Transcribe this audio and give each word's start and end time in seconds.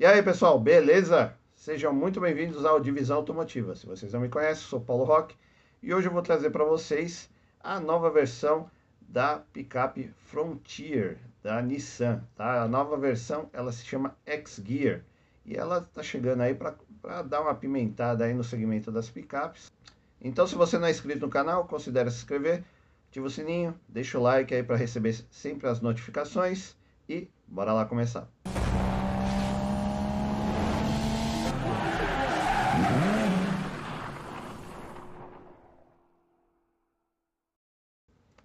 E 0.00 0.06
aí, 0.06 0.22
pessoal, 0.22 0.58
beleza? 0.58 1.34
Sejam 1.54 1.92
muito 1.92 2.22
bem-vindos 2.22 2.64
ao 2.64 2.80
Divisão 2.80 3.18
Automotiva. 3.18 3.76
Se 3.76 3.84
vocês 3.84 4.14
não 4.14 4.20
me 4.20 4.30
conhecem, 4.30 4.64
sou 4.64 4.80
Paulo 4.80 5.04
Roque 5.04 5.36
e 5.82 5.92
hoje 5.92 6.08
eu 6.08 6.12
vou 6.12 6.22
trazer 6.22 6.48
para 6.48 6.64
vocês 6.64 7.28
a 7.62 7.78
nova 7.78 8.08
versão 8.08 8.70
da 9.02 9.40
picape 9.52 10.10
Frontier 10.24 11.18
da 11.42 11.60
Nissan, 11.60 12.24
tá? 12.34 12.62
A 12.62 12.66
nova 12.66 12.96
versão, 12.96 13.50
ela 13.52 13.70
se 13.72 13.84
chama 13.84 14.16
X-Gear 14.24 15.02
e 15.44 15.54
ela 15.54 15.80
está 15.80 16.02
chegando 16.02 16.40
aí 16.40 16.54
para 16.54 17.20
dar 17.20 17.42
uma 17.42 17.54
pimentada 17.54 18.24
aí 18.24 18.32
no 18.32 18.42
segmento 18.42 18.90
das 18.90 19.10
picapes. 19.10 19.70
Então, 20.18 20.46
se 20.46 20.54
você 20.54 20.78
não 20.78 20.86
é 20.86 20.92
inscrito 20.92 21.20
no 21.20 21.28
canal, 21.28 21.66
considere 21.66 22.10
se 22.10 22.16
inscrever, 22.16 22.64
ativa 23.10 23.26
o 23.26 23.30
sininho, 23.30 23.78
deixa 23.86 24.18
o 24.18 24.22
like 24.22 24.54
aí 24.54 24.62
para 24.62 24.76
receber 24.76 25.12
sempre 25.30 25.68
as 25.68 25.82
notificações 25.82 26.74
e 27.06 27.28
bora 27.46 27.74
lá 27.74 27.84
começar. 27.84 28.26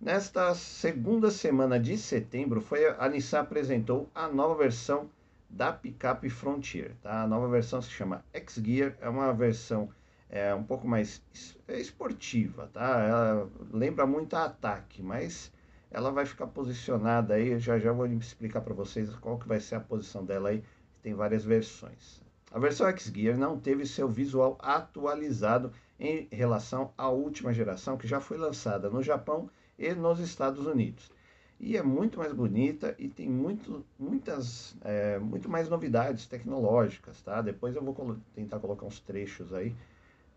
Nesta 0.00 0.54
segunda 0.54 1.30
semana 1.30 1.80
de 1.80 1.96
setembro, 1.96 2.60
foi 2.60 2.86
a 2.86 3.08
Nissan 3.08 3.40
apresentou 3.40 4.10
a 4.14 4.28
nova 4.28 4.54
versão 4.54 5.08
da 5.48 5.72
picape 5.72 6.28
Frontier. 6.28 6.94
Tá? 7.02 7.22
A 7.22 7.26
nova 7.26 7.48
versão 7.48 7.80
se 7.80 7.90
chama 7.90 8.22
X-Gear, 8.32 8.96
é 9.00 9.08
uma 9.08 9.32
versão 9.32 9.88
é, 10.28 10.54
um 10.54 10.64
pouco 10.64 10.86
mais 10.86 11.22
é 11.68 11.80
esportiva, 11.80 12.68
tá? 12.72 13.02
Ela 13.02 13.50
lembra 13.72 14.06
muito 14.06 14.34
a 14.34 14.44
Ataque, 14.44 15.02
mas 15.02 15.52
ela 15.90 16.10
vai 16.10 16.26
ficar 16.26 16.48
posicionada 16.48 17.34
aí, 17.34 17.58
já 17.58 17.78
já 17.78 17.92
vou 17.92 18.06
explicar 18.06 18.60
para 18.60 18.74
vocês 18.74 19.14
qual 19.16 19.38
que 19.38 19.46
vai 19.46 19.60
ser 19.60 19.76
a 19.76 19.80
posição 19.80 20.24
dela 20.24 20.48
aí, 20.48 20.62
tem 21.02 21.14
várias 21.14 21.44
versões. 21.44 22.23
A 22.54 22.58
versão 22.60 22.86
X-Gear 22.86 23.36
não 23.36 23.58
teve 23.58 23.84
seu 23.84 24.08
visual 24.08 24.56
atualizado 24.60 25.72
em 25.98 26.28
relação 26.30 26.94
à 26.96 27.08
última 27.08 27.52
geração 27.52 27.96
que 27.96 28.06
já 28.06 28.20
foi 28.20 28.38
lançada 28.38 28.88
no 28.88 29.02
Japão 29.02 29.50
e 29.76 29.92
nos 29.92 30.20
Estados 30.20 30.64
Unidos. 30.64 31.10
E 31.58 31.76
é 31.76 31.82
muito 31.82 32.16
mais 32.16 32.32
bonita 32.32 32.94
e 32.96 33.08
tem 33.08 33.28
muito, 33.28 33.84
muitas, 33.98 34.76
é, 34.82 35.18
muito 35.18 35.48
mais 35.48 35.68
novidades 35.68 36.28
tecnológicas, 36.28 37.20
tá? 37.22 37.42
Depois 37.42 37.74
eu 37.74 37.82
vou 37.82 38.16
tentar 38.36 38.60
colocar 38.60 38.86
uns 38.86 39.00
trechos 39.00 39.52
aí 39.52 39.74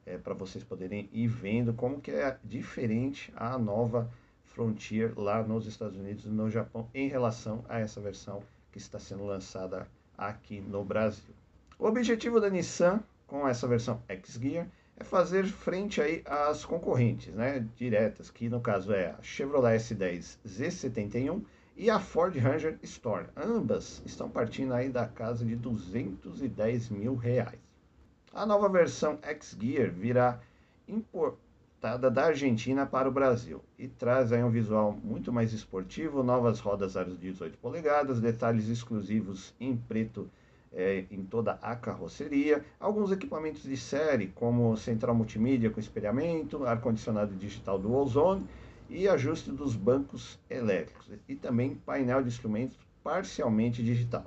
é, 0.03 0.17
para 0.17 0.33
vocês 0.33 0.63
poderem 0.63 1.07
ir 1.13 1.27
vendo 1.27 1.71
como 1.71 2.01
que 2.01 2.09
é 2.09 2.35
diferente 2.43 3.31
a 3.35 3.59
nova 3.59 4.09
Frontier 4.43 5.13
lá 5.15 5.43
nos 5.43 5.67
Estados 5.67 5.99
Unidos 5.99 6.25
e 6.25 6.29
no 6.29 6.49
Japão 6.49 6.89
em 6.95 7.07
relação 7.07 7.63
a 7.69 7.77
essa 7.77 8.01
versão 8.01 8.41
que 8.71 8.79
está 8.79 8.97
sendo 8.97 9.23
lançada 9.23 9.87
aqui 10.17 10.59
no 10.61 10.83
Brasil. 10.83 11.35
O 11.79 11.85
objetivo 11.85 12.41
da 12.41 12.49
Nissan 12.49 13.03
com 13.27 13.47
essa 13.47 13.67
versão 13.67 14.01
X-Gear 14.07 14.67
é 14.95 15.03
fazer 15.03 15.45
frente 15.45 16.01
aí 16.01 16.23
às 16.25 16.65
concorrentes, 16.65 17.31
né, 17.35 17.63
diretas, 17.75 18.31
que 18.31 18.49
no 18.49 18.59
caso 18.59 18.91
é 18.91 19.11
a 19.11 19.21
Chevrolet 19.21 19.77
S10 19.77 20.39
Z71 20.43 21.43
e 21.75 21.91
a 21.91 21.99
Ford 21.99 22.35
Ranger 22.35 22.79
Storm. 22.81 23.27
Ambas 23.35 24.01
estão 24.07 24.27
partindo 24.27 24.73
aí 24.73 24.89
da 24.89 25.07
casa 25.07 25.45
de 25.45 25.55
210 25.55 26.89
mil 26.89 27.15
reais. 27.15 27.59
A 28.33 28.43
nova 28.43 28.67
versão 28.67 29.19
X-Gear 29.21 29.91
virá 29.91 30.39
importada 30.87 32.09
da 32.09 32.25
Argentina 32.25 32.87
para 32.87 33.07
o 33.07 33.11
Brasil 33.11 33.63
e 33.77 33.87
traz 33.87 34.33
aí 34.33 34.43
um 34.43 34.49
visual 34.49 34.93
muito 35.03 35.31
mais 35.31 35.53
esportivo, 35.53 36.23
novas 36.23 36.59
rodas 36.59 36.97
aros 36.97 37.19
18 37.19 37.55
polegadas, 37.59 38.19
detalhes 38.19 38.67
exclusivos 38.67 39.53
em 39.59 39.77
preto 39.77 40.27
é, 40.73 41.05
em 41.09 41.23
toda 41.23 41.53
a 41.61 41.75
carroceria, 41.75 42.63
alguns 42.79 43.11
equipamentos 43.11 43.63
de 43.63 43.77
série, 43.77 44.27
como 44.27 44.75
central 44.77 45.15
multimídia 45.15 45.69
com 45.69 45.79
espelhamento, 45.79 46.65
ar-condicionado 46.65 47.35
digital 47.35 47.79
do 47.79 47.93
Ozone 47.93 48.45
e 48.89 49.07
ajuste 49.07 49.51
dos 49.51 49.75
bancos 49.75 50.39
elétricos, 50.49 51.09
e 51.27 51.35
também 51.35 51.75
painel 51.75 52.21
de 52.21 52.29
instrumentos 52.29 52.77
parcialmente 53.03 53.83
digital. 53.83 54.25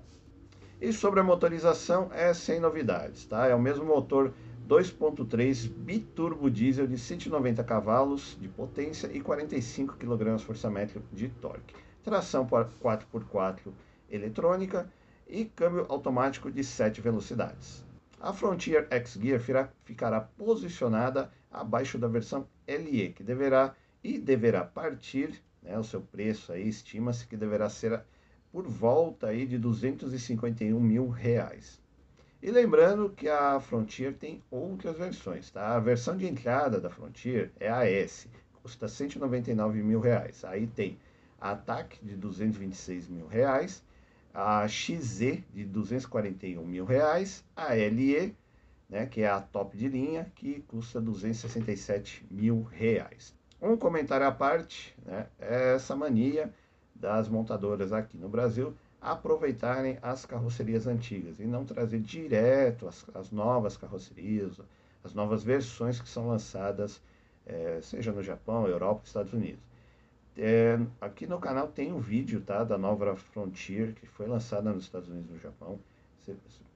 E 0.80 0.92
sobre 0.92 1.20
a 1.20 1.22
motorização, 1.22 2.10
é 2.12 2.32
sem 2.32 2.58
novidades, 2.58 3.26
tá? 3.26 3.46
É 3.46 3.54
o 3.54 3.60
mesmo 3.60 3.84
motor 3.84 4.32
2.3 4.66 5.68
biturbo 5.68 6.50
diesel 6.50 6.86
de 6.86 6.96
190 6.96 7.62
cavalos 7.64 8.38
de 8.40 8.48
potência 8.48 9.10
e 9.12 9.20
45 9.20 9.96
kgfm 9.96 11.02
de 11.12 11.28
torque. 11.28 11.74
Tração 12.02 12.46
4x4 12.46 13.72
eletrônica 14.08 14.90
e 15.30 15.44
câmbio 15.44 15.86
automático 15.88 16.50
de 16.50 16.64
7 16.64 17.00
velocidades. 17.00 17.84
A 18.20 18.32
Frontier 18.32 18.86
X-Gear 18.90 19.40
ficará 19.84 20.20
posicionada 20.20 21.30
abaixo 21.50 21.96
da 21.96 22.08
versão 22.08 22.46
LE, 22.66 23.12
que 23.12 23.22
deverá 23.22 23.74
e 24.02 24.18
deverá 24.18 24.64
partir, 24.64 25.42
né, 25.62 25.78
o 25.78 25.84
seu 25.84 26.00
preço 26.00 26.52
aí 26.52 26.68
estima-se 26.68 27.26
que 27.26 27.36
deverá 27.36 27.68
ser 27.68 28.02
por 28.52 28.66
volta 28.66 29.28
aí 29.28 29.46
de 29.46 29.56
251 29.58 30.78
mil 30.80 31.08
reais. 31.08 31.80
E 32.42 32.50
lembrando 32.50 33.10
que 33.10 33.28
a 33.28 33.60
Frontier 33.60 34.14
tem 34.14 34.42
outras 34.50 34.96
versões, 34.96 35.50
tá? 35.50 35.76
A 35.76 35.80
versão 35.80 36.16
de 36.16 36.26
entrada 36.26 36.80
da 36.80 36.88
Frontier 36.88 37.52
é 37.60 37.70
a 37.70 37.86
S, 37.86 38.28
custa 38.62 38.88
199 38.88 39.82
mil 39.82 40.00
reais. 40.00 40.44
Aí 40.44 40.66
tem 40.66 40.98
a 41.40 41.50
Attack 41.52 41.98
de 42.02 42.16
226 42.16 43.08
mil 43.08 43.26
reais 43.26 43.82
a 44.32 44.66
XZ 44.66 45.42
de 45.52 45.64
241 45.64 46.64
mil 46.64 46.84
reais, 46.84 47.44
a 47.56 47.74
LE, 47.74 48.34
né, 48.88 49.06
que 49.06 49.22
é 49.22 49.28
a 49.28 49.40
top 49.40 49.76
de 49.76 49.88
linha, 49.88 50.30
que 50.34 50.60
custa 50.68 51.00
267 51.00 52.24
mil 52.30 52.62
reais. 52.62 53.34
Um 53.60 53.76
comentário 53.76 54.26
à 54.26 54.32
parte, 54.32 54.94
né, 55.04 55.26
é 55.38 55.74
essa 55.74 55.94
mania 55.94 56.52
das 56.94 57.28
montadoras 57.28 57.92
aqui 57.92 58.16
no 58.16 58.28
Brasil 58.28 58.74
aproveitarem 59.00 59.98
as 60.02 60.26
carrocerias 60.26 60.86
antigas 60.86 61.40
e 61.40 61.44
não 61.44 61.64
trazer 61.64 62.00
direto 62.00 62.86
as, 62.86 63.06
as 63.14 63.30
novas 63.30 63.76
carrocerias, 63.76 64.60
as 65.02 65.14
novas 65.14 65.42
versões 65.42 66.00
que 66.00 66.08
são 66.08 66.28
lançadas, 66.28 67.00
é, 67.46 67.80
seja 67.80 68.12
no 68.12 68.22
Japão, 68.22 68.66
Europa, 68.66 69.02
Estados 69.04 69.32
Unidos. 69.32 69.69
É, 70.42 70.78
aqui 70.98 71.26
no 71.26 71.38
canal 71.38 71.68
tem 71.68 71.92
um 71.92 72.00
vídeo 72.00 72.40
tá, 72.40 72.64
da 72.64 72.78
nova 72.78 73.14
Frontier 73.14 73.92
que 73.92 74.06
foi 74.06 74.26
lançada 74.26 74.72
nos 74.72 74.84
Estados 74.84 75.10
Unidos 75.10 75.28
e 75.28 75.32
no 75.34 75.38
Japão. 75.38 75.78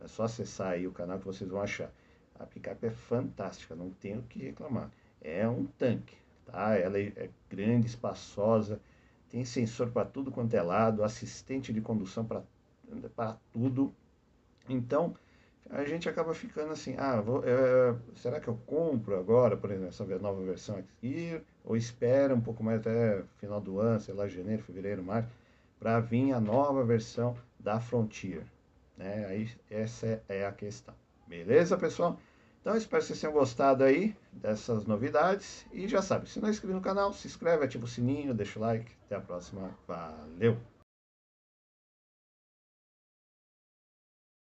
É 0.02 0.06
só 0.06 0.24
acessar 0.24 0.72
aí 0.72 0.86
o 0.86 0.92
canal 0.92 1.18
que 1.18 1.24
vocês 1.24 1.48
vão 1.48 1.62
achar. 1.62 1.90
A 2.38 2.44
picape 2.44 2.88
é 2.88 2.90
fantástica, 2.90 3.74
não 3.74 3.88
tenho 3.88 4.18
o 4.18 4.22
que 4.24 4.40
reclamar. 4.40 4.90
É 5.18 5.48
um 5.48 5.64
tanque, 5.64 6.14
tá? 6.44 6.76
Ela 6.76 6.98
é, 6.98 7.10
é 7.16 7.30
grande, 7.48 7.86
espaçosa, 7.86 8.78
tem 9.30 9.46
sensor 9.46 9.90
para 9.90 10.04
tudo 10.04 10.30
quanto 10.30 10.52
é 10.52 10.60
lado, 10.60 11.02
assistente 11.02 11.72
de 11.72 11.80
condução 11.80 12.22
para 12.22 12.42
tudo. 13.50 13.94
Então, 14.68 15.14
a 15.70 15.84
gente 15.84 16.08
acaba 16.08 16.34
ficando 16.34 16.72
assim, 16.72 16.94
ah, 16.98 17.20
vou, 17.20 17.42
é, 17.44 17.94
será 18.16 18.38
que 18.40 18.48
eu 18.48 18.58
compro 18.66 19.18
agora, 19.18 19.56
por 19.56 19.70
exemplo, 19.70 19.88
essa 19.88 20.04
nova 20.18 20.42
versão 20.42 20.76
aqui, 20.76 21.40
ou 21.64 21.76
espera 21.76 22.34
um 22.34 22.40
pouco 22.40 22.62
mais 22.62 22.80
até 22.80 23.22
final 23.38 23.60
do 23.60 23.80
ano, 23.80 24.00
sei 24.00 24.14
lá, 24.14 24.28
janeiro, 24.28 24.62
fevereiro, 24.62 25.02
março, 25.02 25.28
para 25.78 26.00
vir 26.00 26.32
a 26.32 26.40
nova 26.40 26.84
versão 26.84 27.36
da 27.58 27.80
Frontier, 27.80 28.44
né? 28.96 29.26
Aí 29.26 29.50
essa 29.70 30.22
é 30.28 30.46
a 30.46 30.52
questão. 30.52 30.94
Beleza, 31.26 31.76
pessoal? 31.76 32.18
Então, 32.60 32.76
espero 32.76 33.02
que 33.02 33.08
vocês 33.08 33.20
tenham 33.20 33.34
gostado 33.34 33.84
aí 33.84 34.16
dessas 34.32 34.86
novidades. 34.86 35.66
E 35.70 35.86
já 35.86 36.00
sabe, 36.00 36.30
se 36.30 36.40
não 36.40 36.48
é 36.48 36.50
inscrito 36.50 36.74
no 36.74 36.80
canal, 36.80 37.12
se 37.12 37.26
inscreve, 37.26 37.64
ativa 37.64 37.84
o 37.84 37.88
sininho, 37.88 38.32
deixa 38.32 38.58
o 38.58 38.62
like. 38.62 38.90
Até 39.04 39.16
a 39.16 39.20
próxima. 39.20 39.70
Valeu! 39.86 40.73